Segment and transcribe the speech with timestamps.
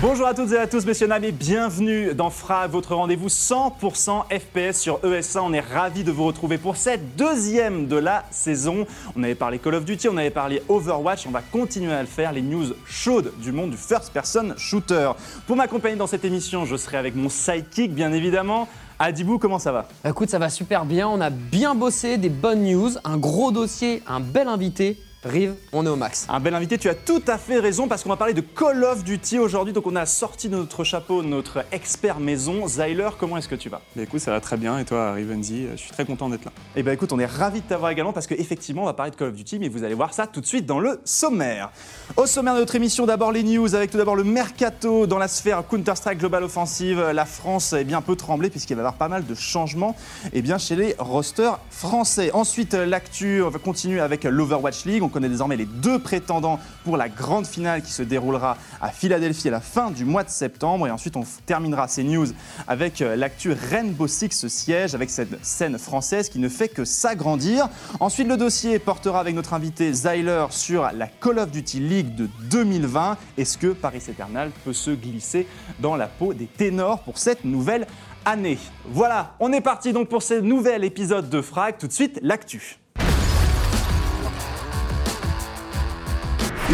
[0.00, 4.78] Bonjour à toutes et à tous, messieurs et bienvenue dans FRA, votre rendez-vous 100% FPS
[4.78, 5.40] sur ES1.
[5.40, 8.86] On est ravis de vous retrouver pour cette deuxième de la saison.
[9.16, 12.06] On avait parlé Call of Duty, on avait parlé Overwatch, on va continuer à le
[12.06, 15.10] faire, les news chaudes du monde du first-person shooter.
[15.48, 18.68] Pour m'accompagner dans cette émission, je serai avec mon sidekick, bien évidemment.
[19.00, 19.88] Adibou, comment ça va?
[20.04, 21.08] Écoute, ça va super bien.
[21.08, 24.96] On a bien bossé, des bonnes news, un gros dossier, un bel invité.
[25.24, 26.26] Rive, on est au max.
[26.28, 28.84] Un bel invité, tu as tout à fait raison parce qu'on va parler de Call
[28.84, 29.72] of Duty aujourd'hui.
[29.72, 32.68] Donc on a sorti de notre chapeau notre expert maison.
[32.68, 33.80] Zyler, comment est-ce que tu vas?
[33.96, 34.78] Bah écoute, ça va très bien.
[34.78, 36.52] Et toi, Rivenzi, je suis très content d'être là.
[36.76, 39.16] Eh ben écoute, on est ravis de t'avoir également parce qu'effectivement, on va parler de
[39.16, 41.72] Call of Duty, mais vous allez voir ça tout de suite dans le sommaire.
[42.16, 45.26] Au sommaire de notre émission, d'abord les news avec tout d'abord le mercato dans la
[45.26, 47.00] sphère Counter-Strike Global Offensive.
[47.12, 49.96] La France est bien peu tremblée puisqu'il va y avoir pas mal de changements
[50.32, 52.30] eh bien, chez les rosters français.
[52.34, 55.07] Ensuite, l'actu, on va continuer avec l'Overwatch League.
[55.08, 59.48] On connaît désormais les deux prétendants pour la grande finale qui se déroulera à Philadelphie
[59.48, 60.86] à la fin du mois de septembre.
[60.86, 62.26] Et ensuite, on terminera ces news
[62.66, 67.70] avec euh, l'actu Rainbow Six siège, avec cette scène française qui ne fait que s'agrandir.
[68.00, 72.28] Ensuite, le dossier portera avec notre invité Zyler sur la Call of Duty League de
[72.50, 73.16] 2020.
[73.38, 75.46] Est-ce que Paris Eternal peut se glisser
[75.78, 77.86] dans la peau des ténors pour cette nouvelle
[78.26, 78.58] année?
[78.84, 81.78] Voilà, on est parti donc pour ce nouvel épisode de Frag.
[81.78, 82.78] Tout de suite, l'actu.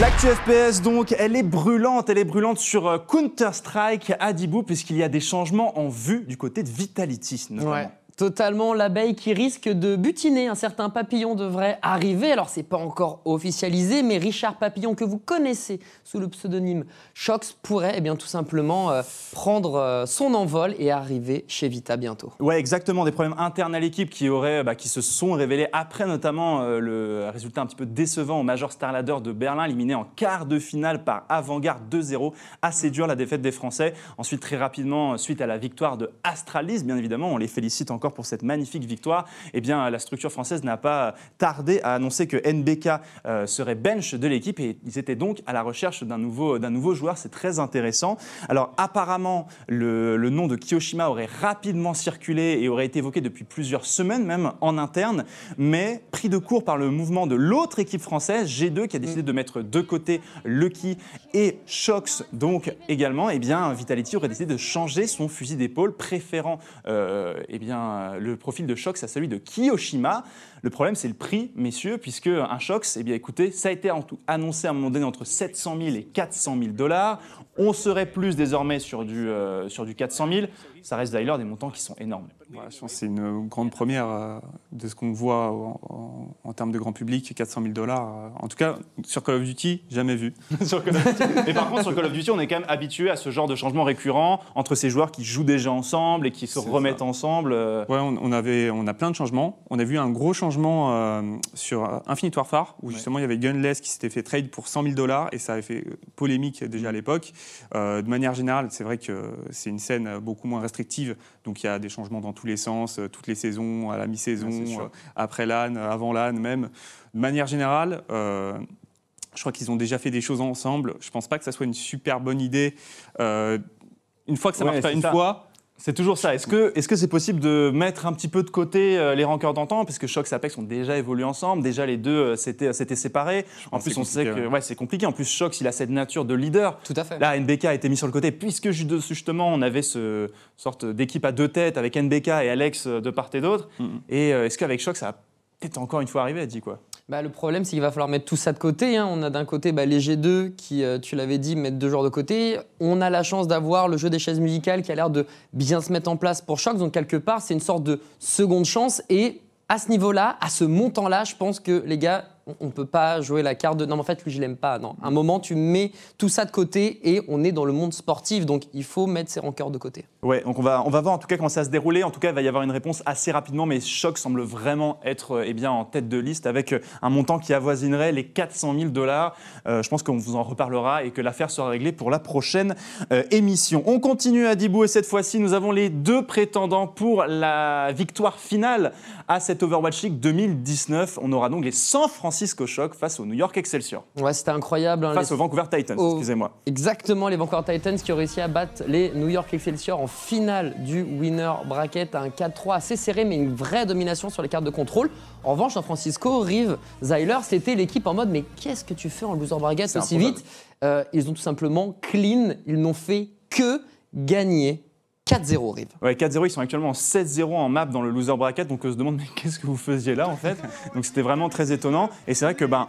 [0.00, 4.96] L'actu FPS donc, elle est brûlante, elle est brûlante sur euh, Counter-Strike à Dibou puisqu'il
[4.96, 7.92] y a des changements en vue du côté de Vitality notamment.
[8.16, 10.46] Totalement l'abeille qui risque de butiner.
[10.46, 12.30] Un certain papillon devrait arriver.
[12.30, 17.56] Alors, c'est pas encore officialisé, mais Richard Papillon, que vous connaissez sous le pseudonyme Shox,
[17.62, 22.32] pourrait eh bien, tout simplement euh, prendre euh, son envol et arriver chez Vita bientôt.
[22.38, 23.04] Ouais, exactement.
[23.04, 27.28] Des problèmes internes à l'équipe qui, bah, qui se sont révélés après notamment euh, le
[27.32, 30.60] résultat un petit peu décevant au Major Star Ladder de Berlin, éliminé en quart de
[30.60, 32.32] finale par Avantgarde 2-0.
[32.62, 33.94] Assez dur la défaite des Français.
[34.18, 38.03] Ensuite, très rapidement, suite à la victoire de Astralis, bien évidemment, on les félicite encore
[38.12, 42.36] pour cette magnifique victoire, eh bien, la structure française n'a pas tardé à annoncer que
[42.36, 42.88] NBK
[43.26, 47.16] euh, serait bench de l'équipe et ils étaient donc à la recherche d'un nouveau, joueur.
[47.16, 48.16] C'est très intéressant.
[48.48, 53.44] Alors, apparemment, le, le nom de Kiyoshima aurait rapidement circulé et aurait été évoqué depuis
[53.44, 55.24] plusieurs semaines, même en interne,
[55.56, 59.22] mais pris de court par le mouvement de l'autre équipe française, G2, qui a décidé
[59.22, 60.98] de mettre de côté Lucky
[61.32, 66.58] et Shox, donc également, eh bien, Vitality aurait décidé de changer son fusil d'épaule, préférant
[66.86, 70.24] euh, eh bien, le profil de Shox à celui de Kiyoshima.
[70.64, 73.90] Le problème, c'est le prix, messieurs, puisque un Shox, eh bien, écoutez, ça a été
[73.90, 77.20] en tout annoncé à un moment donné entre 700 000 et 400 000 dollars.
[77.58, 80.46] On serait plus désormais sur du, euh, sur du 400 000.
[80.82, 82.28] Ça reste d'ailleurs des montants qui sont énormes.
[82.52, 84.38] Ouais, je pense que c'est une grande première euh,
[84.72, 88.08] de ce qu'on voit en, en- en termes de grand public, 400 000 dollars.
[88.08, 90.34] euh, En tout cas, sur Call of Duty, jamais vu.
[90.62, 91.22] sur Call of Duty.
[91.46, 93.46] Mais par contre, sur Call of Duty, on est quand même habitué à ce genre
[93.46, 97.04] de changement récurrent entre ces joueurs qui jouent déjà ensemble et qui se remettent ça.
[97.04, 97.52] ensemble.
[97.52, 99.60] euh, Ouais, on, on avait, on a plein de changements.
[99.70, 103.24] On a vu un gros changement euh, sur euh, Infinite Warfare, où justement il y
[103.24, 105.96] avait Gunless qui s'était fait trade pour 100 000 dollars, et ça avait fait euh,
[106.16, 107.32] polémique déjà à l'époque.
[107.74, 111.66] Euh, de manière générale, c'est vrai que c'est une scène beaucoup moins restrictive, donc il
[111.66, 114.88] y a des changements dans tous les sens, toutes les saisons, à la mi-saison, Ouais,
[115.16, 116.70] après l'âne, avant l'âne même.
[117.14, 120.94] De manière générale, je crois qu'ils ont déjà fait des choses ensemble.
[121.00, 122.74] Je pense pas que ça soit une super bonne idée.
[123.18, 125.10] Une fois que ça Ouais, marche pas une ça.
[125.10, 126.34] fois, C'est toujours ça.
[126.34, 129.84] Est-ce que c'est possible de mettre un petit peu de côté euh, les rancœurs d'antan?
[129.84, 132.96] Parce que Shox et Apex ont déjà évolué ensemble, déjà les deux euh, s'étaient s'étaient
[132.96, 133.44] séparés.
[133.72, 135.04] En plus, on sait que ouais, c'est compliqué.
[135.04, 136.78] En plus, Shox, il a cette nature de leader.
[136.84, 137.18] Tout à fait.
[137.18, 141.24] Là, NBK a été mis sur le côté puisque justement on avait ce sorte d'équipe
[141.24, 143.68] à deux têtes avec NBK et Alex euh, de part et d'autre.
[143.78, 144.00] Mhm.
[144.08, 145.12] Et euh, est-ce qu'avec Shox ça va
[145.60, 146.80] peut-être encore une fois arriver, dit quoi?
[147.10, 148.96] Bah, le problème, c'est qu'il va falloir mettre tout ça de côté.
[148.96, 149.06] hein.
[149.10, 152.02] On a d'un côté bah, les G2 qui, euh, tu l'avais dit, mettent deux joueurs
[152.02, 152.58] de côté.
[152.80, 155.82] On a la chance d'avoir le jeu des chaises musicales qui a l'air de bien
[155.82, 156.78] se mettre en place pour Shox.
[156.78, 159.02] Donc, quelque part, c'est une sorte de seconde chance.
[159.10, 162.24] Et à ce niveau-là, à ce montant-là, je pense que les gars,
[162.60, 164.56] on ne peut pas jouer la carte de non, mais en fait, lui, je l'aime
[164.56, 164.78] pas.
[164.78, 164.96] Non.
[165.02, 167.92] À un moment, tu mets tout ça de côté et on est dans le monde
[167.92, 168.46] sportif.
[168.46, 170.06] Donc, il faut mettre ses rancœurs de côté.
[170.24, 172.02] Ouais, donc on va, on va voir en tout cas comment ça va se dérouler.
[172.02, 174.98] En tout cas, il va y avoir une réponse assez rapidement, mais Choc semble vraiment
[175.04, 178.24] être euh, eh bien, en tête de liste avec euh, un montant qui avoisinerait les
[178.26, 179.36] 400 000 dollars.
[179.68, 182.74] Euh, je pense qu'on vous en reparlera et que l'affaire sera réglée pour la prochaine
[183.12, 183.82] euh, émission.
[183.86, 188.38] On continue à Dibou et cette fois-ci, nous avons les deux prétendants pour la victoire
[188.38, 188.92] finale
[189.28, 191.18] à cette Overwatch League 2019.
[191.22, 195.04] On aura donc les San Francisco Shock face au New York Excelsior, Ouais, c'était incroyable.
[195.06, 196.52] hein, face les- au Vancouver Titans, excusez-moi.
[196.66, 200.74] Exactement, les Vancouver Titans qui ont réussi à battre les New York Excelsior en finale
[200.84, 204.70] du winner bracket, un 4-3 assez serré, mais une vraie domination sur les cartes de
[204.70, 205.10] contrôle.
[205.42, 209.26] En revanche, San Francisco, Rive, Zyler, c'était l'équipe en mode mais qu'est-ce que tu fais
[209.26, 210.44] en loser bracket aussi vite
[210.82, 213.80] Euh, Ils ont tout simplement clean, ils n'ont fait que
[214.14, 214.84] gagner
[215.26, 215.88] 4-0 Rive.
[216.02, 218.92] Ouais, 4-0, ils sont actuellement en 7-0 en map dans le loser bracket, donc on
[218.92, 220.56] se demande mais qu'est-ce que vous faisiez là en fait?
[220.94, 222.10] Donc c'était vraiment très étonnant.
[222.26, 222.88] Et c'est vrai que ben,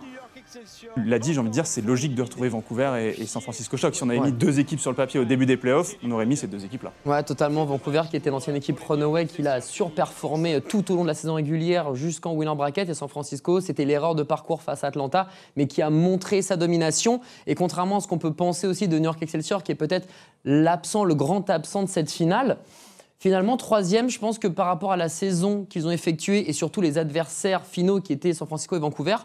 [1.05, 3.75] l'a dit, j'ai envie de dire, c'est logique de retrouver Vancouver et, et San Francisco
[3.77, 3.95] Shock.
[3.95, 4.27] Si on avait Ouais.
[4.27, 6.63] mis deux équipes sur le papier au début des playoffs, on aurait mis ces deux
[6.63, 6.91] équipes-là.
[7.05, 7.65] Ouais, totalement.
[7.65, 11.35] Vancouver, qui était l'ancienne équipe Runaway, qui l'a surperformé tout au long de la saison
[11.35, 12.89] régulière jusqu'en winner bracket.
[12.89, 16.55] Et San Francisco, c'était l'erreur de parcours face à Atlanta, mais qui a montré sa
[16.57, 17.21] domination.
[17.47, 20.07] Et contrairement à ce qu'on peut penser aussi de New York Excelsior, qui est peut-être
[20.45, 22.57] l'absent, le grand absent de cette finale,
[23.17, 26.81] Finalement, troisième, je pense que par rapport à la saison qu'ils ont effectuée et surtout
[26.81, 29.15] les adversaires finaux qui étaient San Francisco et Vancouver,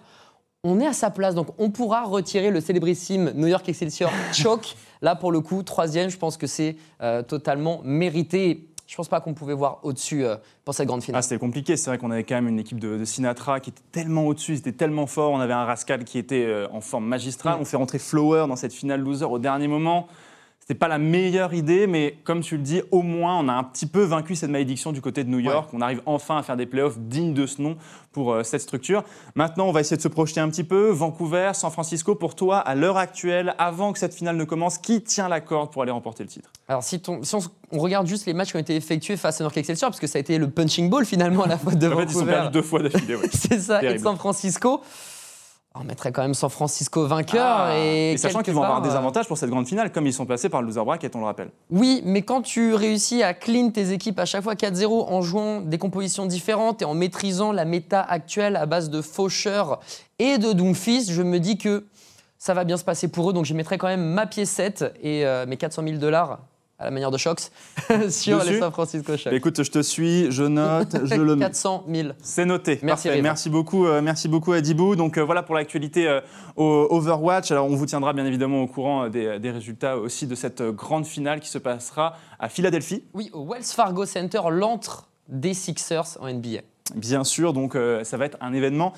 [0.64, 1.34] on est à sa place.
[1.34, 4.76] Donc on pourra retirer le célébrissime New York Excelsior choke.
[5.02, 8.66] Là, pour le coup, troisième, je pense que c'est euh, totalement mérité.
[8.86, 11.20] Je pense pas qu'on pouvait voir au-dessus euh, pour cette grande finale.
[11.20, 11.76] Ah, c'était compliqué.
[11.76, 14.56] C'est vrai qu'on avait quand même une équipe de, de Sinatra qui était tellement au-dessus,
[14.56, 15.30] c'était tellement fort.
[15.30, 17.56] On avait un Rascal qui était euh, en forme magistrale.
[17.56, 17.62] Mm.
[17.62, 20.08] On fait rentrer Flower dans cette finale loser au dernier moment.
[20.70, 23.64] C'était pas la meilleure idée, mais comme tu le dis, au moins on a un
[23.64, 25.69] petit peu vaincu cette malédiction du côté de New York.
[25.72, 27.76] On arrive enfin à faire des playoffs dignes de ce nom
[28.12, 29.02] pour euh, cette structure.
[29.34, 30.90] Maintenant, on va essayer de se projeter un petit peu.
[30.90, 35.02] Vancouver, San Francisco, pour toi, à l'heure actuelle, avant que cette finale ne commence, qui
[35.02, 36.50] tient la corde pour aller remporter le titre?
[36.69, 37.34] Alors si, ton- si
[37.73, 39.99] on, regarde juste les matchs qui ont été effectués face à New York Excelsior, parce
[39.99, 42.11] que ça a été le punching ball finalement à la faute de En fait, ils
[42.11, 42.32] sont Vancouver.
[42.32, 43.16] perdus deux fois d'affilée.
[43.16, 43.28] ouais.
[43.32, 44.05] C'est ça, et Terrible.
[44.05, 44.82] San Francisco.
[45.76, 47.46] On mettrait quand même San Francisco vainqueur.
[47.46, 50.12] Ah, et sachant qu'ils vont avoir des euh, avantages pour cette grande finale, comme ils
[50.12, 51.50] sont placés par le loser bracket, on le rappelle.
[51.70, 55.61] Oui, mais quand tu réussis à clean tes équipes à chaque fois 4-0 en jouant
[55.61, 59.78] des compositions différentes et en maîtrisant la méta actuelle à base de Faucheur
[60.19, 61.87] et de Doomfist, je me dis que
[62.37, 63.32] ça va bien se passer pour eux.
[63.32, 66.40] Donc je mettrai quand même ma piécette et euh, mes 400 000 dollars
[66.80, 67.52] à la manière de Shox
[68.08, 69.34] sur Dessus les San Francisco Shox.
[69.34, 71.44] Écoute, je te suis, je note, je le mets.
[71.44, 72.08] 400 000.
[72.22, 72.80] C'est noté.
[72.82, 73.22] Merci, Parfait.
[73.22, 74.96] Merci beaucoup, euh, merci beaucoup Adibou.
[74.96, 76.20] Donc euh, voilà pour l'actualité euh,
[76.56, 77.50] au Overwatch.
[77.50, 80.62] Alors on vous tiendra bien évidemment au courant euh, des, des résultats aussi de cette
[80.62, 83.04] grande finale qui se passera à Philadelphie.
[83.12, 86.60] Oui, au Wells Fargo Center, l'antre des Sixers en NBA.
[86.96, 88.94] Bien sûr, donc ça va être un événement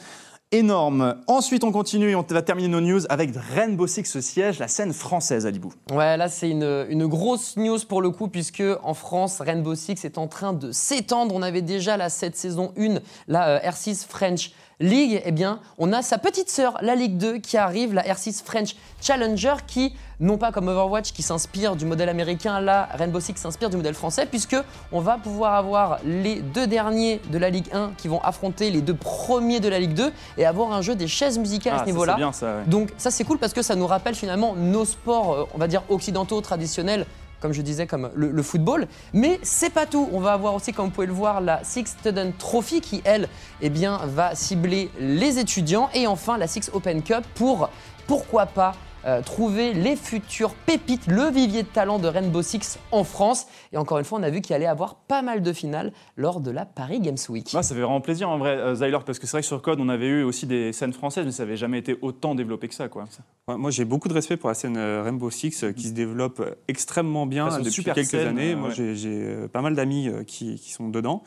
[0.53, 1.17] énorme.
[1.27, 4.93] Ensuite, on continue et on va terminer nos news avec Rainbow Six siège, la scène
[4.93, 5.73] française, Adibou.
[5.91, 10.05] Ouais, là c'est une, une grosse news pour le coup, puisque en France, Rainbow Six
[10.05, 11.35] est en train de s'étendre.
[11.35, 15.23] On avait déjà là cette saison 1, la euh, R6 French League.
[15.25, 18.75] Eh bien, on a sa petite sœur, la Ligue 2, qui arrive, la R6 French
[19.01, 23.71] Challenger, qui, non pas comme Overwatch, qui s'inspire du modèle américain, là, Rainbow Six s'inspire
[23.71, 24.57] du modèle français, puisque
[24.93, 28.81] on va pouvoir avoir les deux derniers de la Ligue 1 qui vont affronter les
[28.81, 31.79] deux premiers de la Ligue 2 et avoir un jeu des chaises musicales à Ah,
[31.81, 32.17] ce ça, niveau-là.
[32.17, 32.65] Ouais.
[32.67, 35.69] Donc ça c'est cool parce que ça nous rappelle finalement nos sports, euh, on va
[35.69, 37.07] dire occidentaux traditionnels,
[37.43, 38.87] comme je disais, comme le, football.
[39.13, 40.09] Mais c'est pas tout.
[40.13, 43.29] On va avoir aussi, comme vous pouvez le voir, la Six Student Trophy qui, elle,
[43.61, 45.91] eh bien, va cibler les étudiants.
[45.93, 47.69] Et enfin, la Six Open Cup pour,
[48.07, 48.75] pourquoi pas,
[49.07, 53.47] euh, trouver les futures pépites, le vivier de talent de Rainbow Six en France.
[53.73, 56.41] Et encore une fois, on a vu qu'il allait avoir pas mal de finales lors
[56.41, 57.53] de la Paris Games Week.
[57.53, 59.61] Moi, ça fait vraiment plaisir en vrai, euh, Zyler, parce que c'est vrai que sur
[59.63, 62.69] Code, on avait eu aussi des scènes françaises, mais ça n'avait jamais été autant développé
[62.69, 62.89] que ça.
[62.89, 63.05] Quoi.
[63.49, 65.93] Ouais, Moi, j'ai beaucoup de respect pour la scène euh, Rainbow Six euh, qui se
[65.93, 68.53] développe extrêmement bien depuis super quelques années.
[68.53, 68.95] euh, Moi, ouais.
[68.95, 71.23] j'ai pas mal d'amis qui, qui sont dedans.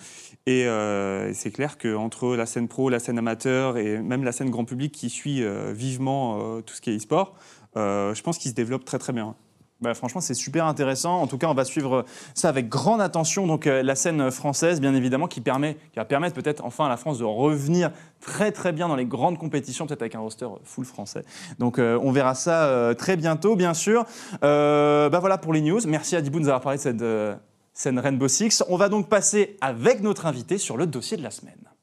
[0.46, 4.50] Et euh, c'est clair qu'entre la scène pro, la scène amateur et même la scène
[4.50, 7.34] grand public qui suit euh, vivement euh, tout ce qui est e-sport,
[7.76, 9.36] je pense qu'il se développe très très bien.
[9.82, 11.22] Bah, franchement, c'est super intéressant.
[11.22, 13.46] En tout cas, on va suivre ça avec grande attention.
[13.46, 16.90] Donc, euh, la scène française, bien évidemment, qui, permet, qui va permettre peut-être enfin à
[16.90, 17.92] la France de revenir
[18.22, 21.26] très très bien dans les grandes compétitions, peut-être avec un roster full français.
[21.60, 24.06] Donc, euh, on verra ça euh, très bientôt, bien sûr.
[24.44, 25.82] Euh, bah voilà pour les news.
[25.86, 27.36] Merci à Dibou de nous avoir parlé de cette euh,
[27.74, 28.64] scène Rainbow Six.
[28.70, 31.75] On va donc passer avec notre invité sur le dossier de la semaine.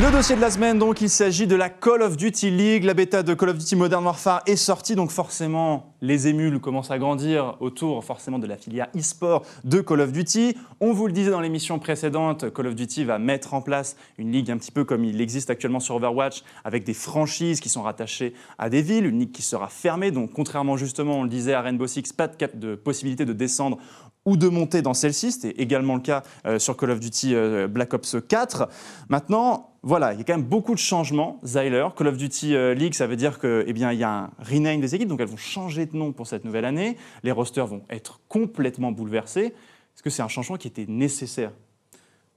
[0.00, 2.84] Le dossier de la semaine, donc, il s'agit de la Call of Duty League.
[2.84, 6.92] La bêta de Call of Duty Modern Warfare est sortie, donc forcément, les émules commencent
[6.92, 10.56] à grandir autour forcément de la filière e-sport de Call of Duty.
[10.78, 14.30] On vous le disait dans l'émission précédente, Call of Duty va mettre en place une
[14.30, 17.82] ligue un petit peu comme il existe actuellement sur Overwatch, avec des franchises qui sont
[17.82, 20.12] rattachées à des villes, une ligue qui sera fermée.
[20.12, 23.78] Donc, contrairement justement, on le disait à Rainbow Six, pas de, possibilité de descendre
[24.24, 25.32] ou de monter dans celle-ci.
[25.32, 28.68] C'était également le cas euh, sur Call of Duty euh, Black Ops 4.
[29.08, 31.38] Maintenant, voilà, il y a quand même beaucoup de changements.
[31.44, 34.24] Zyler, Call of Duty euh, League, ça veut dire que, eh bien, il y a
[34.24, 36.96] un rename des équipes, donc elles vont changer de nom pour cette nouvelle année.
[37.22, 39.46] Les rosters vont être complètement bouleversés.
[39.46, 41.52] Est-ce que c'est un changement qui était nécessaire?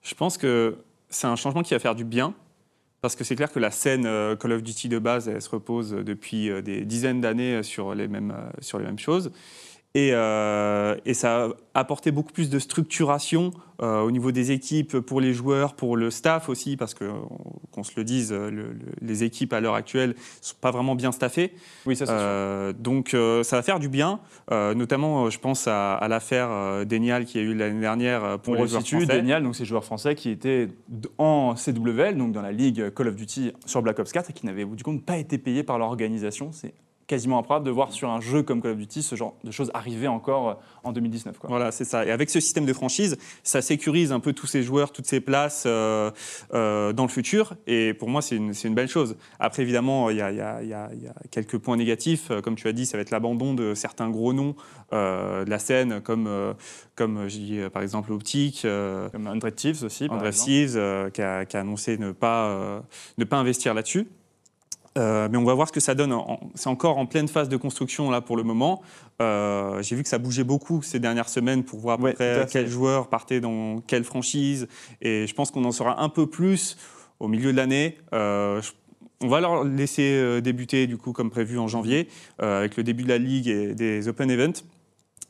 [0.04, 0.78] Je pense que
[1.10, 2.34] c'est un changement qui va faire du bien.
[3.02, 5.50] Parce que c'est clair que la scène euh, Call of Duty de base, elle se
[5.50, 7.96] repose depuis euh, des dizaines d'années sur,
[8.62, 9.32] sur les mêmes choses.
[9.94, 15.00] Et, euh, et ça a apporté beaucoup plus de structuration euh, au niveau des équipes,
[15.00, 17.12] pour les joueurs, pour le staff aussi, parce que,
[17.72, 20.96] qu'on se le dise, le- le- les équipes à l'heure actuelle ne sont pas vraiment
[20.96, 21.52] bien staffées.
[21.86, 22.22] Oui, ça c'est sûr.
[22.22, 24.22] Euh, donc euh, ça va faire du bien,
[24.52, 28.24] euh, notamment euh, je pense à, à l'affaire euh, Denial qui a eu l'année dernière
[28.24, 29.06] euh, pour On les joueurs français.
[29.08, 30.70] Denial, donc ces joueurs français qui étaient
[31.18, 34.46] en CWL, donc dans la ligue Call of Duty sur Black Ops 4, et qui
[34.46, 36.52] n'avaient du coup pas été payés par l'organisation.
[36.54, 36.74] C'est
[37.12, 39.70] quasiment improbable de voir sur un jeu comme Call of Duty ce genre de choses
[39.74, 40.54] arriver encore euh,
[40.86, 41.38] en 2019.
[41.40, 41.50] Quoi.
[41.50, 42.06] Voilà, c'est ça.
[42.06, 45.20] Et avec ce système de franchise, ça sécurise un peu tous ces joueurs, toutes ces
[45.20, 46.10] places euh,
[46.54, 47.56] euh, dans le futur.
[47.68, 49.18] Et pour moi, c'est une, belle chose.
[49.42, 51.58] Après, évidemment, il y a, il y a- il y a- il y a quelques
[51.58, 52.32] points négatifs.
[52.46, 54.56] Comme tu as dit, ça va être l'abandon de certains gros noms
[54.94, 56.30] euh, de la scène, comme,
[56.96, 58.62] comme je dis, par exemple Optic,
[59.12, 60.08] Comme André Thieves aussi.
[60.10, 60.30] André
[60.78, 62.82] euh, qui, a, qui a annoncé ne pas,
[63.18, 64.08] ne pas investir là-dessus.
[64.98, 66.12] Euh, mais on va voir ce que ça donne.
[66.12, 68.82] En- C'est encore en pleine phase de construction là pour le moment.
[69.22, 72.14] Euh, J'ai vu que ça bougeait beaucoup ces dernières semaines pour voir à peu Ouais,
[72.14, 74.68] près quels joueurs partaient dans quelle franchise.
[75.02, 76.78] Et je pense qu'on en saura un peu plus
[77.20, 77.98] au milieu de l'année.
[78.14, 78.72] Euh, je-
[79.24, 82.08] on va leur laisser débuter du coup comme prévu en janvier
[82.40, 84.64] avec le début de la ligue et des Open Events.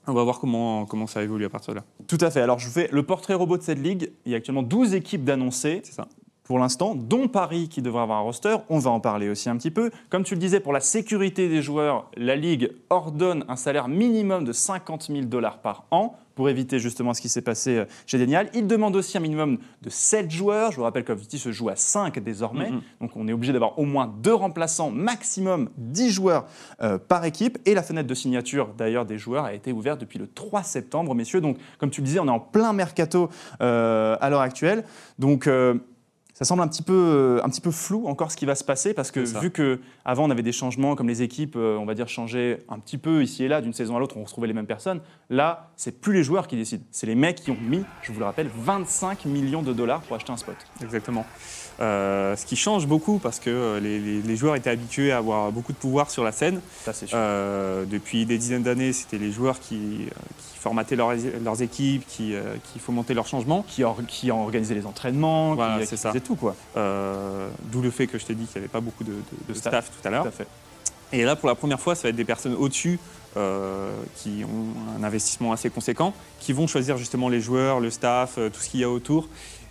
[0.08, 1.86] On va voir comment, comment ça évolue à partir de là.
[2.08, 2.39] Tout à fait.
[2.41, 4.12] Alors, je vous fais le portrait robot de cette ligue.
[4.25, 5.82] Il y a actuellement 12 équipes d'annoncées.
[5.84, 6.08] C'est ça.
[6.51, 9.55] Pour l'instant, dont Paris qui devrait avoir un roster, on va en parler aussi un
[9.55, 9.89] petit peu.
[10.10, 14.43] Comme tu le disais, pour la sécurité des joueurs, la Ligue ordonne un salaire minimum
[14.43, 18.17] de 50 000 dollars par an pour éviter justement ce qui s'est passé euh, chez
[18.17, 18.50] Denial.
[18.53, 20.72] Il demande aussi un minimum de 7 joueurs.
[20.72, 22.72] Je vous rappelle que Duty se joue à 5 désormais.
[22.72, 22.81] Mhm.
[23.00, 26.48] Donc on est obligé d'avoir au moins deux remplaçants, maximum 10 joueurs
[26.81, 27.60] euh, par équipe.
[27.65, 31.15] Et la fenêtre de signature d'ailleurs des joueurs a été ouverte depuis le 3 septembre,
[31.15, 31.39] messieurs.
[31.39, 33.29] Donc comme tu le disais, on est en plein mercato
[33.62, 34.84] euh, à l'heure actuelle.
[35.17, 35.75] Donc euh,
[36.41, 38.63] ça semble un petit, peu, euh, un petit peu flou encore ce qui va se
[38.63, 41.86] passer parce que vu que avant on avait des changements comme les équipes, euh, on
[41.86, 44.48] va dire changeaient un petit peu ici et là d'une saison à l'autre, on retrouvait
[44.48, 45.01] les mêmes personnes.
[45.29, 48.17] Là, c'est plus les joueurs qui décident, c'est les mecs qui ont mis, je vous
[48.17, 50.55] le rappelle, 25 millions de dollars pour acheter un spot.
[50.81, 51.27] Exactement.
[51.79, 55.17] Euh, ce qui change beaucoup parce que euh, les, les- les joueurs étaient habitués à
[55.17, 56.61] avoir beaucoup de pouvoir sur la scène.
[56.83, 57.17] Ça c'est sûr.
[57.19, 60.05] Euh, depuis des dizaines d'années, c'était les joueurs qui,
[60.51, 61.13] qui formataient leurs,
[61.43, 62.35] leurs équipes, qui,
[62.71, 63.63] qui fomentaient leurs changements.
[63.67, 66.55] qui, or- qui a organisé les entraînements, Voilà, qui, faisait tout quoi.
[66.77, 69.17] Euh, D'où le fait que je t'ai dit qu'il n'y avait pas beaucoup de, de-
[69.47, 69.85] de De staff.
[69.85, 69.91] staff.
[70.01, 70.27] tout à l'heure.
[71.13, 72.99] Et là, pour la première fois, ça va être des personnes au-dessus
[73.37, 78.35] euh, qui ont un investissement assez conséquent, qui vont choisir justement les joueurs, le staff,
[78.35, 79.27] tout ce qu'il y a autour.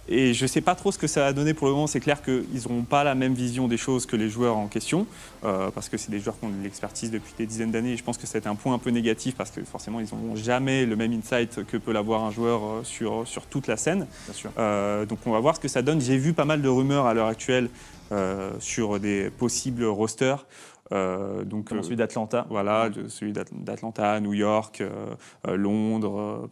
[0.08, 1.86] Et je ne sais pas trop ce que ça va donner pour le moment.
[1.86, 5.06] C'est clair qu'ils n'auront pas la même vision des choses que les joueurs en question,
[5.44, 7.92] euh, parce que c'est des joueurs qui ont de l'expertise depuis des dizaines d'années.
[7.92, 10.34] Et je pense que c'est un point un peu négatif, parce que forcément, ils n'auront
[10.34, 14.06] jamais le même insight que peut l'avoir un joueur euh, sur, sur toute la scène.
[14.26, 14.50] Bien sûr.
[14.58, 16.00] Euh, donc on va voir ce que ça donne.
[16.00, 17.68] J'ai vu pas mal de rumeurs à l'heure actuelle
[18.10, 20.44] euh, sur des possibles rosters.
[20.92, 22.46] Euh, donc, Comme celui d'Atlanta.
[22.50, 26.48] voilà, celui d'At- d'Atlanta, New York, euh, Londres,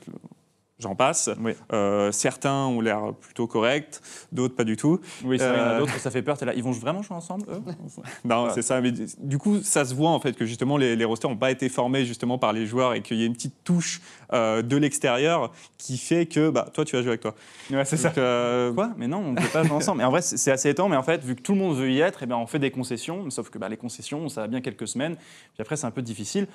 [0.78, 1.28] j'en passe.
[1.40, 4.00] Oui, Euh, certains ont l'air plutôt corrects,
[4.32, 5.00] d'autres pas du tout.
[5.24, 6.36] oui c'est vrai, il y en a Euh, d'autres, ça fait peur.
[6.44, 7.60] là, Ils vont vraiment jouer ensemble, eux
[8.24, 8.50] Non, Ouais.
[8.54, 8.80] c'est ça.
[8.80, 11.50] Mais du coup, ça se voit en fait que justement les, les rosters n'ont pas
[11.50, 14.00] été formés justement par les joueurs et qu'il y a une petite touche
[14.32, 17.34] euh, de l'extérieur qui fait que bah, toi tu vas jouer avec toi.
[17.70, 18.12] Ouais, c'est ça.
[18.16, 18.90] Euh, Quoi?
[18.96, 19.98] Mais non, on ne peut pas jouer ensemble.
[19.98, 20.88] Mais en vrai, c'est c'est assez étonnant.
[20.90, 22.58] Mais en fait, vu que tout le monde veut y être, eh ben, on fait
[22.60, 23.28] des concessions.
[23.30, 25.16] Sauf que bah, les concessions, ça va bien quelques semaines.
[25.16, 26.46] Puis après, c'est un peu difficile.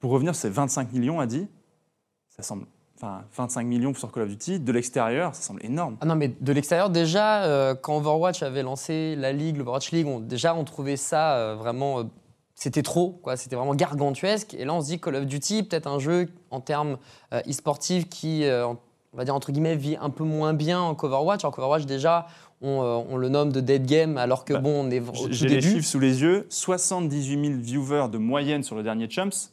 [0.00, 1.46] Pour revenir, c'est 25 millions, a dit.
[2.36, 2.66] Ça semble.
[3.00, 4.58] Enfin, 25 millions sur Call of Duty.
[4.58, 5.96] De l'extérieur, ça semble énorme.
[6.00, 10.06] Ah non, mais de l'extérieur, déjà, euh, quand Overwatch avait lancé la Ligue, l'Overwatch League,
[10.08, 12.00] on, déjà, on trouvait ça euh, vraiment.
[12.00, 12.02] euh,
[12.56, 13.36] c'était trop, quoi.
[13.36, 14.54] C'était vraiment gargantuesque.
[14.54, 16.96] Et là, on se dit Call of Duty, peut-être un jeu en termes
[17.32, 18.42] e-sportifs qui,
[19.12, 21.44] on va dire entre guillemets, vit un peu moins bien qu'Overwatch.
[21.44, 22.26] Alors qu'Overwatch, déjà,
[22.60, 25.00] on, on le nomme de dead game, alors que Bah, bon, on est
[25.30, 26.46] J'ai les chiffres sous les yeux.
[26.48, 29.52] 78 000 viewers de moyenne sur le dernier Chumps.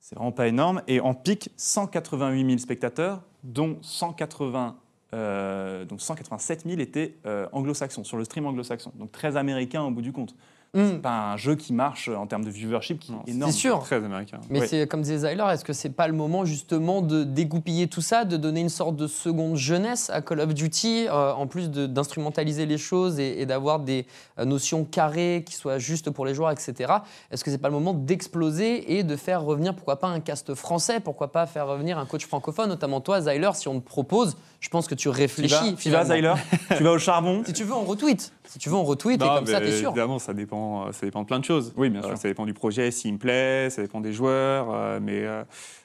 [0.00, 0.82] C'est vraiment pas énorme.
[0.88, 4.76] Et en pic, 188 000 spectateurs, dont 180
[5.12, 8.92] euh, donc 187 000 étaient euh, anglo-saxons, sur le stream anglo-saxon.
[8.96, 10.34] Donc très américain au bout du compte.
[10.72, 10.86] Hmm.
[10.92, 13.50] C'est pas un jeu qui marche en termes de viewership qui Non, est énorme.
[13.50, 13.80] C'est sûr.
[13.80, 14.38] Très américain.
[14.50, 18.02] Mais c'est comme disait Zyler, est-ce que c'est pas le moment justement de dégoupiller tout
[18.02, 21.70] ça, de donner une sorte de seconde jeunesse à Call of Duty, euh, en plus
[21.70, 24.06] de- d'instrumentaliser les choses et, et d'avoir des
[24.38, 26.92] euh, notions carrées qui soient justes pour les joueurs, etc.
[27.32, 30.54] Est-ce que c'est pas le moment d'exploser et de faire revenir, pourquoi pas, un cast
[30.54, 34.36] français, pourquoi pas faire revenir un coach francophone, notamment toi, Zyler, si on te propose,
[34.60, 35.74] je pense que tu Tu vas, réfléchis.
[35.76, 36.04] tu vas.
[36.04, 36.34] Zyler?
[36.76, 37.42] Tu vas au charbon?
[37.44, 38.32] Si tu veux, on retweet.
[38.50, 39.90] Si tu veux, on retweet et Non, comme ça, t'es sûr.
[39.90, 41.72] Évidemment, ça dépend, euh, ça dépend de plein de choses.
[41.76, 42.18] Oui, bien Euh, sûr.
[42.18, 44.68] ça dépend du projet, s'il me plaît, ça dépend des joueurs.
[44.74, 45.44] euh, mais euh,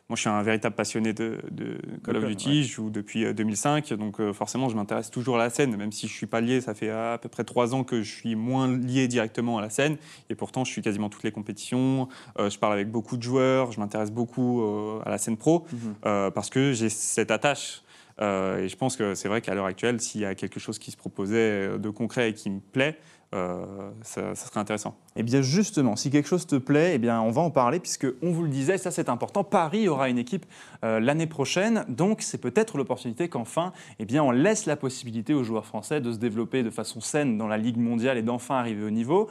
[0.10, 2.64] moi, je suis un véritable passionné de, de Call of Duty.
[2.64, 5.92] Je joue depuis euh, 2005, donc euh, forcément, je m'intéresse toujours à la scène, même
[5.92, 6.60] si je suis pas lié.
[6.60, 9.70] Ça fait à peu près trois ans que je suis moins lié directement à la
[9.70, 9.98] scène,
[10.32, 12.08] et pourtant, je suis quasiment toutes les compétitions.
[12.40, 15.66] Euh, je parle avec beaucoup de joueurs, je m'intéresse beaucoup euh, à la scène pro
[15.72, 15.96] Mhm.
[16.08, 17.82] euh, parce que j'ai cette attache.
[18.22, 20.80] Euh, et je pense que c'est vrai qu'à l'heure actuelle, s'il y a quelque chose
[20.80, 22.98] qui se proposait de concret et qui me plaît,
[23.36, 23.66] euh,
[24.02, 24.96] ça, serait intéressant.
[25.18, 28.08] Eh bien justement, si quelque chose te plaît, eh bien on va en parler puisque
[28.22, 29.44] on vous le disait, ça c'est important.
[29.44, 30.46] Paris aura une équipe
[30.86, 35.44] euh, l'année prochaine, donc c'est peut-être l'opportunité qu'enfin, eh bien on laisse la possibilité aux
[35.44, 38.86] joueurs français de se développer de façon saine dans la Ligue mondiale et d'enfin arriver
[38.86, 39.30] au niveau.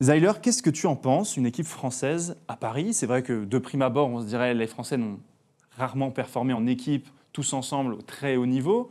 [0.00, 3.58] Zyler, qu'est-ce que tu en penses Une équipe française à Paris, c'est vrai que de
[3.58, 5.20] prime abord, on se dirait les Français n'ont
[5.76, 8.90] rarement performé en équipe, tous ensemble, au très haut niveau.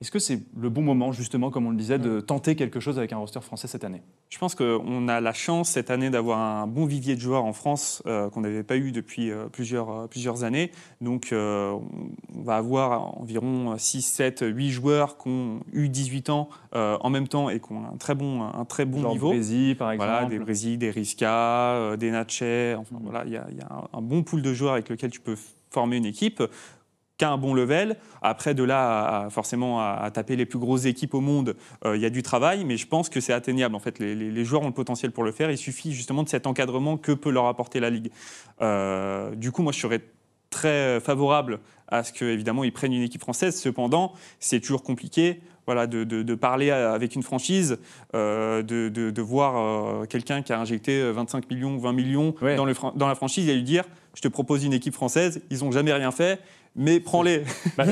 [0.00, 2.98] Est-ce que c'est le bon moment, justement, comme on le disait, de tenter quelque chose
[2.98, 4.02] avec un roster français cette année?
[4.30, 7.52] Je pense qu'on a la chance cette année d'avoir un bon vivier de joueurs en
[7.52, 10.72] France euh, qu'on n'avait pas eu depuis euh, plusieurs, euh, plusieurs années.
[11.00, 11.78] Donc euh,
[12.36, 17.28] on va avoir environ 6, 7, 8 joueurs qui ont eu 18 ans en même
[17.28, 19.28] temps et qui ont un très bon, un très bon Genre niveau.
[19.28, 20.10] Brésil, par exemple.
[20.10, 22.74] Voilà, des Brésil, des Risca, des Natchez.
[22.76, 23.02] Enfin, Mhm.
[23.04, 25.36] voilà, il y y a un, bon pool de joueurs avec lequel tu peux
[25.70, 26.42] former une équipe
[27.18, 27.96] qui a un bon level.
[28.20, 32.02] Après, de là à, forcément à, taper les plus grosses équipes au monde, euh, il
[32.02, 33.74] y a du travail, mais je pense que c'est atteignable.
[33.74, 35.50] En fait, les, joueurs ont le potentiel pour le faire.
[35.50, 38.10] Il suffit justement de cet encadrement que peut leur apporter la ligue.
[38.60, 40.00] Euh, du coup, moi, je serais
[40.50, 43.58] très favorable à ce qu'évidemment ils prennent une équipe française.
[43.60, 45.40] Cependant, c'est toujours compliqué.
[45.66, 47.78] Voilà, de, de- de parler avec une franchise,
[48.14, 52.56] euh, de, de- de voir euh, quelqu'un qui a injecté 25 millions, 20 millions Ouais.
[52.56, 55.40] dans, le fran- dans la franchise et lui dire je te propose une équipe française,
[55.50, 56.38] ils n'ont jamais rien fait,
[56.76, 57.44] mais prends-les.
[57.78, 57.84] Bah,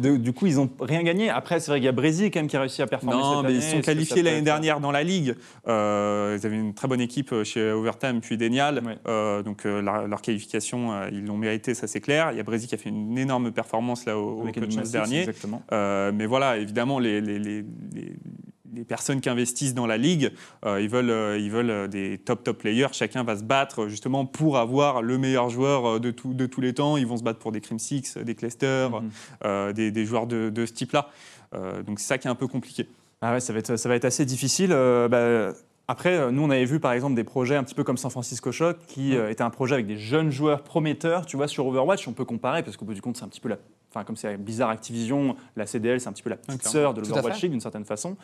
[0.00, 1.28] du coup, ils n'ont rien gagné.
[1.30, 3.34] Après, c'est vrai qu'il y a Brésil quand même qui a réussi à performer Non,
[3.36, 3.58] cette mais année.
[3.64, 5.34] ils sont qualifiés l'année être- dernière dans la ligue.
[5.68, 8.82] Euh, ils avaient une très bonne équipe chez Overtime puis Denial.
[8.84, 8.98] Ouais.
[9.06, 12.30] Euh, donc euh, leur, leur qualification, euh, ils l'ont mérité, ça c'est clair.
[12.32, 15.20] Il y a Brésil qui a fait une énorme performance là au, Massix, dernier.
[15.20, 15.62] Exactement.
[15.72, 18.16] Euh, mais voilà, évidemment, les, les- les- les-
[18.74, 20.32] les personnes qui investissent dans la ligue,
[20.64, 22.86] euh, ils veulent, euh, ils veulent euh, des top top players.
[22.92, 26.72] Chacun va se battre justement pour avoir le meilleur joueur de, tout- de tous les
[26.72, 26.96] temps.
[26.96, 29.10] Ils vont se battre pour des Crim Six, des Clayster, Mhm.
[29.44, 31.08] euh, des, des joueurs de, de ce type-là.
[31.86, 32.88] Donc c'est ça qui est un peu compliqué.
[33.20, 34.70] Ah ouais, ça va être, ça va être assez difficile.
[34.70, 35.52] Bah,
[35.86, 38.50] après, nous, on avait vu par exemple des projets un petit peu comme San Francisco
[38.52, 41.26] Shock, qui euh, était un projet avec des jeunes joueurs prometteurs.
[41.26, 43.40] Tu vois, sur Overwatch, on peut comparer, parce qu'au bout du compte, c'est un petit
[43.40, 43.58] peu la.
[43.94, 47.02] Enfin, comme c'est Blizzard Activision, la CDL, c'est un petit peu la petite sœur de
[47.02, 47.42] l'Overwatch.
[47.42, 48.16] League d'une certaine façon.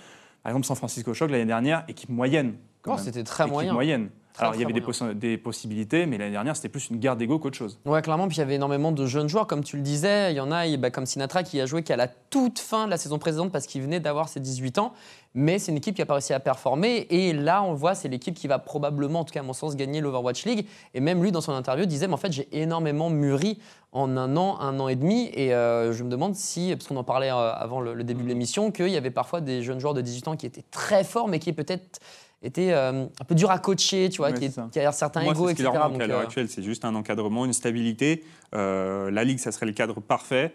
[0.42, 2.54] Par exemple, San Francisco Shock, l'année dernière, équipe moyenne.
[2.80, 2.98] quand Oh.
[2.98, 3.72] C'était très Équipe moyen.
[3.74, 4.08] moyenne.
[4.38, 7.40] Très, Alors, il y avait des, possibilités, mais l'année dernière, c'était plus une guerre d'ego
[7.40, 7.80] qu'autre chose.
[7.84, 8.28] Ouais, clairement.
[8.28, 10.32] Puis il y avait énormément de jeunes joueurs, comme tu le disais.
[10.32, 12.90] Il y en a, bah, comme Sinatra, qui a joué qu'à la toute fin de
[12.90, 14.92] la saison précédente parce qu'il venait d'avoir ses 18 ans.
[15.34, 17.08] Mais c'est une équipe qui n'a pas réussi à performer.
[17.10, 19.52] Et là, on le voit, c'est l'équipe qui va probablement, en tout cas à mon
[19.52, 20.68] sens, gagner l'Overwatch League.
[20.94, 23.58] Et même lui, dans son interview, disait Mais en fait, j'ai énormément mûri
[23.90, 25.32] en un an, un an et demi.
[25.34, 28.22] Et euh, je me demande si, parce qu'on en parlait euh, avant le, le début
[28.22, 31.02] de l'émission, qu'il y avait parfois des jeunes joueurs de 18 ans qui étaient très
[31.02, 31.98] forts, mais qui peut-être
[32.42, 35.48] étaient euh, un peu durs à coacher, tu vois, Ouais, qui, avaient certains Moi, égos,
[35.48, 35.74] c'est ce qui etc.
[35.78, 38.24] leur manque Donc, à l'heure euh, actuelle, c'est juste un encadrement, une stabilité.
[38.54, 40.52] Euh, la Ligue, ça serait le cadre parfait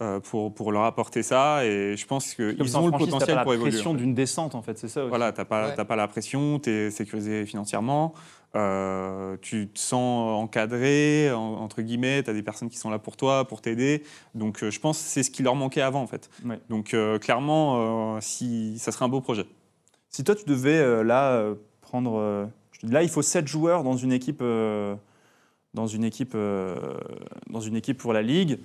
[0.00, 1.64] euh, pour, pour leur apporter ça.
[1.66, 3.72] Et je pense qu'ils ont le t'as potentiel pas pour la évoluer.
[3.72, 5.08] pression d'une descente, en fait, c'est ça aussi.
[5.10, 5.74] Voilà, tu n'as pas, Ouais.
[5.74, 8.14] t'as pas la pression, tu es sécurisé financièrement,
[8.56, 12.98] euh, tu te sens encadré, en- entre guillemets, tu as des personnes qui sont là
[12.98, 14.02] pour toi, pour t'aider.
[14.34, 16.30] Donc euh, je pense que c'est ce qui leur manquait avant en fait.
[16.46, 16.58] Ouais.
[16.70, 19.44] Donc euh, clairement, euh, si, ça serait un beau projet.
[20.10, 22.16] Si toi, tu devais euh, là euh, prendre.
[22.18, 22.46] euh,
[22.82, 24.40] là, il faut 7 joueurs dans une équipe,
[27.98, 28.58] pour la Ligue.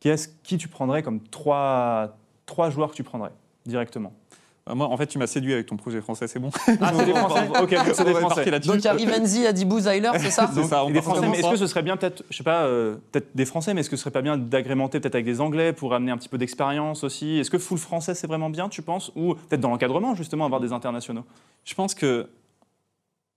[0.00, 3.32] Qui, est-ce- qui tu prendrais comme 3, trois joueurs que tu prendrais
[3.64, 4.12] directement?
[4.74, 6.50] Moi, en fait, tu m'as séduit avec ton projet français, c'est bon.
[6.80, 8.50] Ah, c'est des Français Ok, donc c'est des Français.
[8.60, 11.38] Donc il y a Rivenzi, Adibou, Zyler, c'est ça C'est ça, on des Français, mais
[11.38, 13.90] est-ce que ce serait bien peut-être, je sais pas, euh, peut-être des Français, mais est-ce
[13.90, 16.38] que ce serait pas bien d'agrémenter peut-être avec des Anglais pour amener un petit peu
[16.38, 17.38] d'expérience aussi?
[17.38, 19.12] Est-ce que full français c'est vraiment bien, tu penses?
[19.14, 21.24] Ou peut-être dans l'encadrement justement avoir des internationaux?
[21.64, 22.28] Je pense que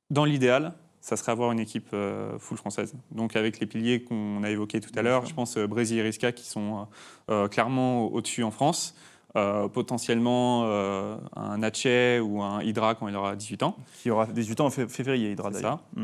[0.09, 2.93] dans l'idéal, ça serait avoir une équipe euh, full française.
[3.11, 6.01] Donc avec les piliers qu'on a évoqués tout à l'heure, je pense euh, Brésil et
[6.01, 6.87] Risca qui sont
[7.29, 8.95] euh, clairement au-dessus en France.
[9.35, 13.75] Euh, potentiellement euh, un Natchez ou un Hydra quand il aura 18 ans.
[14.01, 15.83] Qui aura 18 ans en fé- février, Hydra d'ailleurs.
[15.95, 16.03] Mm.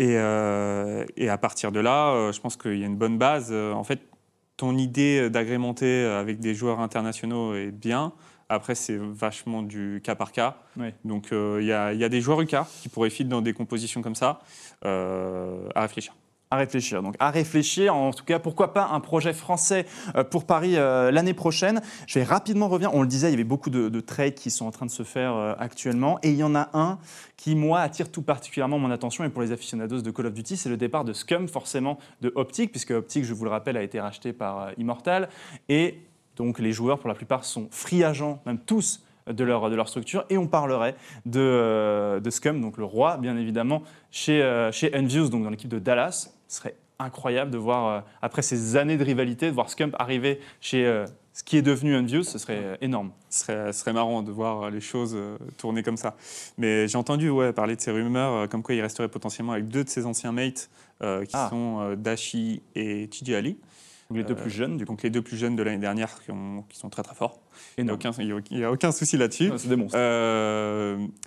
[0.00, 3.52] Et, euh, et à partir de là, je pense qu'il y a une bonne base.
[3.52, 4.00] En fait,
[4.56, 8.12] ton idée d'agrémenter avec des joueurs internationaux est bien.
[8.48, 10.56] Après, c'est vachement du cas par cas.
[10.76, 10.88] Oui.
[11.04, 11.72] Donc, il y, y
[12.04, 14.40] a des joueurs UK qui pourraient fit dans des compositions comme ça
[14.82, 16.12] à réfléchir.
[16.54, 17.02] À réfléchir.
[17.02, 17.96] Donc, à réfléchir.
[17.96, 21.82] En tout cas, pourquoi pas un projet français euh, pour Paris euh, l'année prochaine.
[22.06, 22.94] Je vais rapidement revenir.
[22.94, 24.90] On le disait, il y avait beaucoup de, de trades qui sont en train de
[24.92, 26.20] se faire euh, actuellement.
[26.22, 27.00] Et il y en a un
[27.36, 29.24] qui, moi, attire tout particulièrement mon attention.
[29.24, 32.30] Et pour les aficionados de Call of Duty, c'est le départ de Scum, forcément, de
[32.36, 35.28] Optic, puisque Optic, je vous le rappelle, a été racheté par Immortal.
[35.68, 36.02] Et
[36.36, 39.88] donc, les joueurs, pour la plupart, sont free agents, même tous de leur, de leur
[39.88, 40.24] structure.
[40.30, 40.94] Et on parlerait
[41.26, 45.80] de, de Scum, donc le roi, bien évidemment, chez, chez Envious, donc dans l'équipe de
[45.80, 46.30] Dallas.
[46.54, 50.38] Ce serait incroyable de voir, euh, après ces années de rivalité, de voir Scump arriver
[50.60, 52.22] chez euh, ce qui est devenu Envious.
[52.22, 53.10] Ce serait euh, énorme.
[53.28, 55.18] Ce serait, ce serait marrant de voir les choses
[55.58, 56.14] tourner comme ça.
[56.56, 59.82] Mais j'ai entendu ouais, parler de ces rumeurs, comme quoi il resterait potentiellement avec deux
[59.82, 60.70] de ses anciens mates,
[61.02, 61.48] euh, qui Ah.
[61.50, 63.58] sont euh, Dashi et TJ Ali.
[64.10, 64.92] Donc les deux Euh, plus jeunes, du coup.
[64.92, 67.40] Donc les deux plus jeunes de l'année dernière qui, ont- qui sont très très forts.
[67.78, 67.94] Il n'y a,
[68.68, 69.50] a- aucun souci là-dessus.
[69.56, 69.98] C'est des monstres.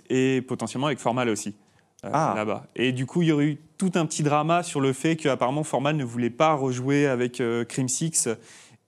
[0.08, 1.54] Et potentiellement avec Formal aussi.
[2.04, 2.32] Euh, Ah.
[2.36, 2.64] là-bas.
[2.76, 5.62] Et du coup, il y aurait eu tout un petit drama sur le fait qu'apparemment
[5.64, 8.28] Formal ne voulait pas rejouer avec euh, Crim Six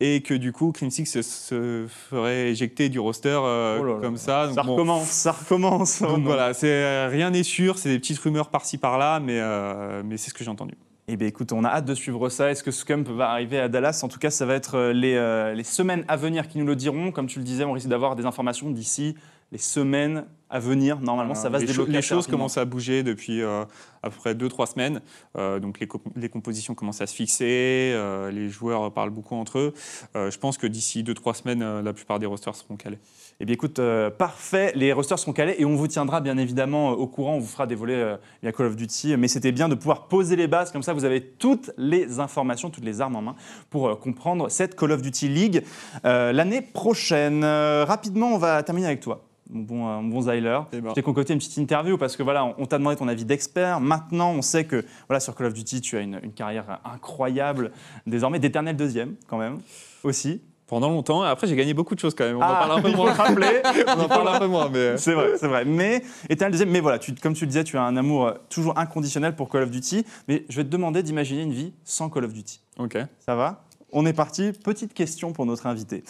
[0.03, 3.99] et que du coup Crim Six se, ferait éjecter du roster euh, Oh là là.
[4.01, 4.47] comme ça.
[4.47, 6.01] Donc, Ça bon, recommence, ça recommence.
[6.03, 10.03] donc voilà, c'est, euh, rien n'est sûr, c'est des petites rumeurs par-ci par-là, mais, euh,
[10.05, 10.75] mais c'est ce que j'ai entendu.
[11.13, 12.51] Eh bien, écoute, on a hâte de suivre ça.
[12.53, 14.01] Est-ce que Scump va arriver à Dallas?
[14.05, 16.77] En tout cas, ça va être les, euh, les semaines à venir qui nous le
[16.77, 17.11] diront.
[17.11, 19.17] Comme tu le disais, on risque d'avoir des informations d'ici
[19.51, 20.99] les semaines à venir.
[21.01, 21.93] Normalement, ça va les se débloquer.
[21.93, 23.65] Les choses commencent à bouger depuis euh,
[24.03, 25.01] à peu près 2-3 semaines.
[25.39, 29.37] Euh, donc les, co- les compositions commencent à se fixer, euh, les joueurs parlent beaucoup
[29.37, 29.75] entre eux.
[30.17, 32.99] Euh, je pense que d'ici 2-3 semaines, la plupart des rosters seront calés.
[33.41, 33.81] Eh bien, écoute,
[34.19, 34.73] parfait.
[34.75, 37.37] Les rosters seront calés et on vous tiendra bien évidemment au courant.
[37.37, 39.17] On vous fera dévoiler via Call of Duty.
[39.17, 40.71] Mais c'était bien de pouvoir poser les bases.
[40.73, 43.37] Comme ça, vous avez toutes les informations, toutes les armes en main
[43.71, 45.65] pour comprendre cette Call of Duty League
[46.05, 47.45] l'année prochaine.
[47.45, 49.25] Rapidement, on va terminer avec toi.
[49.53, 50.61] Mon bon, euh, mon bon Zyler.
[50.73, 50.93] Eh ben.
[50.95, 53.81] J'ai concocté une petite interview parce que voilà, on, on t'a demandé ton avis d'expert.
[53.81, 57.73] Maintenant, on sait que voilà, sur Call of Duty, tu as une, une carrière incroyable,
[58.07, 59.59] désormais d'éternel deuxième quand même
[60.05, 60.43] aussi.
[60.67, 62.37] Pendant longtemps, et après j'ai gagné beaucoup de choses quand même.
[62.37, 63.07] On en Ah, parle un peu moins.
[63.07, 63.61] le rappeler.
[63.89, 64.79] On en parle un peu moins, mais.
[64.79, 65.65] euh, C'est vrai, c'est vrai.
[65.65, 66.71] Mais éternel deuxième.
[66.71, 69.49] Mais voilà, tu, comme tu le disais, tu as un amour euh, toujours inconditionnel pour
[69.49, 70.05] Call of Duty.
[70.29, 72.61] Mais je vais te demander d'imaginer une vie sans Call of Duty.
[72.79, 72.97] Ok.
[73.19, 73.65] Ça va?
[73.91, 74.53] On est parti.
[74.53, 76.05] Petite question pour notre invité.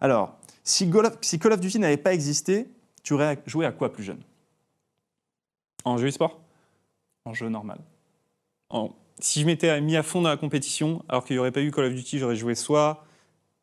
[0.00, 2.68] Alors, si Call of, si Call of Duty n'avait pas existé,
[3.06, 4.20] tu aurais joué à quoi plus jeune?
[5.84, 6.40] En jeu e-sport?
[7.24, 7.78] En jeu normal.
[8.68, 8.90] En-
[9.20, 11.70] Si je m'étais mis à fond dans la compétition, alors qu'il n'y aurait pas eu
[11.70, 13.06] Call of Duty, j'aurais joué soit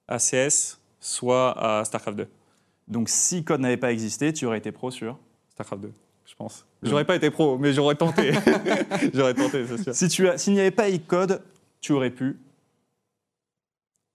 [0.08, 2.27] à CS, soit à StarCraft 2.
[2.88, 5.19] Donc, si Code n'avait pas existé, tu aurais été pro sur.
[5.49, 5.93] StarCraft 2,
[6.25, 6.65] je pense.
[6.82, 8.32] J'aurais pas été pro, mais j'aurais tenté.
[9.13, 9.93] j'aurais tenté, c'est sûr.
[9.93, 11.43] Si tu as- s'il n'y avait pas e-code,
[11.82, 12.39] tu aurais pu.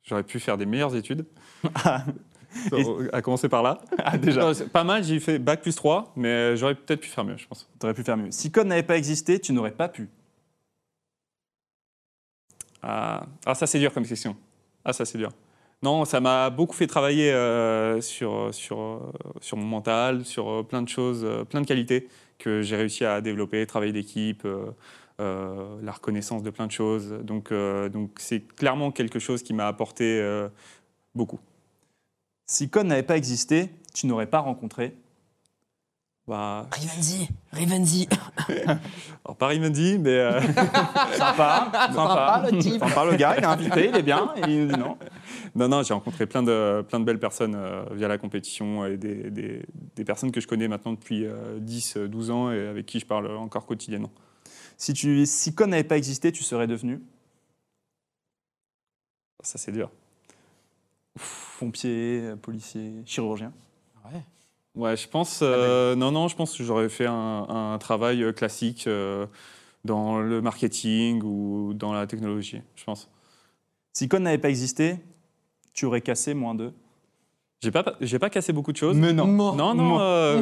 [0.05, 1.27] J'aurais pu faire des meilleures études.
[2.77, 3.79] Et- à commencer par là.
[3.99, 4.53] Ah, déjà.
[4.55, 7.47] C'est pas mal, j'ai fait bac plus 3, mais j'aurais peut-être pu faire mieux, je
[7.47, 7.69] pense.
[7.95, 8.31] Pu faire mieux.
[8.31, 10.09] Si Code n'avait pas existé, tu n'aurais pas pu.
[12.83, 14.37] Ah, ah, ça c'est dur comme question.
[14.85, 15.31] Ah, ça c'est dur.
[15.83, 18.99] Non, ça m'a beaucoup fait travailler euh, sur, sur, euh,
[19.41, 22.09] sur mon mental, sur euh, plein de choses, euh, plein de qualités
[22.39, 24.71] que j'ai réussi à développer, travail d'équipe, euh,
[25.21, 27.11] euh, la reconnaissance de plein de choses.
[27.23, 30.49] Donc, euh, donc c'est clairement quelque chose qui m'a apporté euh,
[31.15, 31.39] beaucoup.
[32.51, 34.97] Si Code n'avait pas existé, tu n'aurais pas rencontré.
[36.27, 38.09] Bah, Rivenzi, Rivenzi.
[39.25, 40.41] alors, pas Rivendi, mais euh,
[41.13, 41.93] Sympa, sympa.
[41.93, 42.79] Sympa, le type.
[42.79, 44.99] Sympa, le gars, il est invité, il est bien, et il nous dit non.
[45.55, 48.97] non, non, j'ai rencontré plein de, plein de belles personnes euh, via la compétition et
[48.99, 49.63] des, des-
[49.97, 51.25] des personnes que je connais maintenant depuis
[51.61, 54.11] 10-12 ans et avec qui je parle encore quotidiennement.
[54.77, 57.01] Si, tu, si Code n'avait pas existé, tu serais devenu?
[59.43, 59.91] Ça, c'est dur.
[61.59, 63.53] Pompier, euh, policier, chirurgien.
[64.75, 65.41] Ouais, je pense.
[65.43, 69.27] euh, non, non, je pense que j'aurais fait un, un travail euh, classique euh,
[69.85, 73.11] dans le marketing ou dans la technologie, je pense.
[73.93, 74.99] Si Code n'avait pas existé,
[75.75, 76.73] tu aurais cassé moins de.
[77.61, 78.97] J'ai pas, j'ai pas cassé beaucoup de choses.
[78.97, 79.27] Mais non.
[79.27, 80.41] Mo- Non, non, euh,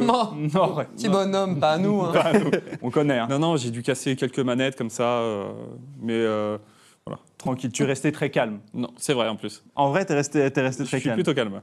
[0.75, 0.85] ouais.
[0.95, 2.01] Petit bonhomme, pas à nous.
[2.01, 2.11] hein.
[2.13, 2.51] Pas nous.
[2.83, 3.27] On connaît, hein.
[3.27, 5.51] non, non, j'ai dû casser quelques manettes comme ça, euh,
[5.99, 6.13] mais
[7.37, 7.71] tranquille.
[7.71, 8.59] Tu es resté très calme.
[8.73, 9.63] non, c'est vrai en plus.
[9.75, 11.15] En vrai, tu es resté, t'es resté Je très suis calme.
[11.15, 11.61] plutôt calme.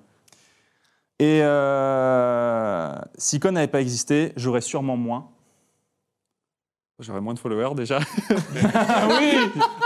[1.20, 5.28] Et euh, si Code n'avait pas existé, j'aurais sûrement moins.
[7.00, 7.98] J'aurais moins de followers déjà.
[8.74, 9.36] Ah oui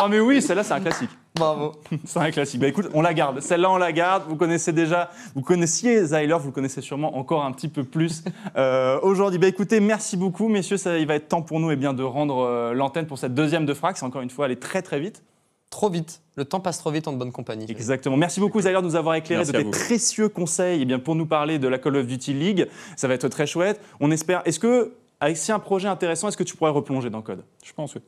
[0.02, 1.10] Oh mais oui, celle-là c'est un classique.
[1.34, 1.72] Bravo.
[2.04, 2.60] C'est un classique.
[2.60, 3.40] Bah écoute, on la garde.
[3.40, 4.24] Celle-là, on la garde.
[4.28, 8.24] Vous connaissez déjà, vous connaissiez Zyler, vous le connaissez sûrement encore un petit peu plus
[8.56, 9.38] euh, aujourd'hui.
[9.38, 10.76] Bah écoutez, merci beaucoup, messieurs.
[10.76, 13.34] Ça, il va être temps pour nous eh bien, de rendre euh, l'antenne pour cette
[13.34, 14.02] deuxième de Frax.
[14.02, 15.22] Encore une fois, elle est très très vite.
[15.70, 16.22] Trop vite.
[16.36, 17.66] Le temps passe trop vite en de bonne compagnie.
[17.68, 18.16] Exactement.
[18.16, 19.70] Merci beaucoup, Zyler, de nous avoir éclairé Merci de tes vous.
[19.70, 22.68] précieux conseils eh bien, pour nous parler de la Call of Duty League.
[22.96, 23.80] Ça va être très chouette.
[24.00, 24.42] On espère.
[24.46, 27.44] Est-ce que, avec si un projet intéressant, est-ce que tu pourrais replonger dans Code?
[27.64, 28.00] Je pense, oui.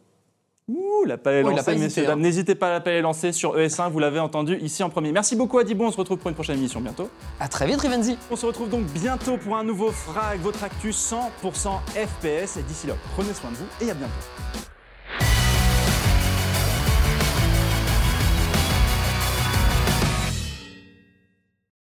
[0.68, 2.08] Ouh, l'appel est Oh, lancé, messieurs, hein.
[2.10, 2.20] dames.
[2.20, 5.10] N'hésitez pas à l'appeler est lancé sur ES1, vous l'avez entendu ici en premier.
[5.10, 5.88] Merci beaucoup, Adibon.
[5.88, 7.08] On se retrouve pour une prochaine émission bientôt.
[7.40, 8.16] À très vite, Rivenzi.
[8.30, 11.16] On se retrouve donc bientôt pour un nouveau frag, votre actu 100%
[11.94, 12.56] FPS.
[12.58, 14.69] Et d'ici là, prenez soin de vous et à bientôt.